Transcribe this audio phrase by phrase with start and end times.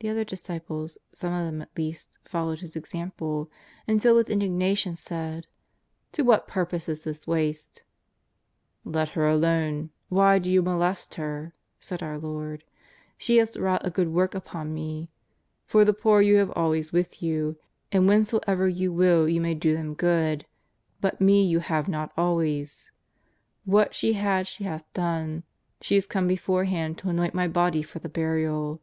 [0.00, 3.50] The other disciples, some of them at least, followed his example,
[3.88, 5.46] and, filled with indignation, said:"
[6.12, 7.82] To what purpose is this waste?
[8.16, 8.56] '*"
[8.98, 12.64] Let her alone, why do you molest her?" said our Lord."
[13.16, 15.08] She hath wrought a good work upon Me.
[15.64, 17.56] For the poor you have always with you,
[17.90, 20.44] and whenso ever you will you may do them good,
[21.00, 22.92] but Me you have not always.
[23.64, 25.44] What she had she hath done;
[25.80, 28.82] she is come beforehand to anoint My body for the burial.